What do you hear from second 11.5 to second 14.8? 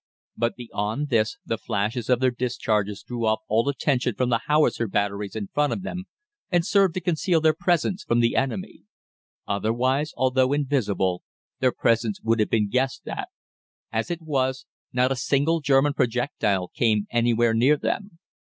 their presence would have been guessed at. As it was,